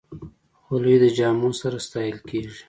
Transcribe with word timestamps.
خولۍ 0.61 0.95
د 1.03 1.05
جامو 1.17 1.49
سره 1.61 1.77
ستایل 1.87 2.17
کېږي. 2.29 2.59